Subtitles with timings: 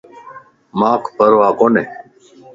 [0.79, 1.83] مانک پرواه ڪوني